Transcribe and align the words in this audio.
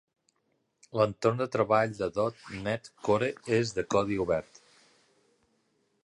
L'entorn 0.99 1.41
de 1.41 1.45
treball 1.55 1.91
de 1.99 2.07
dot 2.15 2.41
net 2.67 2.89
core 3.09 3.29
és 3.61 3.73
de 3.75 3.83
codi 3.97 4.17
obert. 4.25 4.61